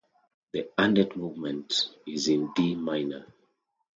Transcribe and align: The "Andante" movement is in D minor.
The 0.51 0.67
"Andante" 0.79 1.15
movement 1.15 1.89
is 2.07 2.27
in 2.27 2.51
D 2.55 2.73
minor. 2.73 3.27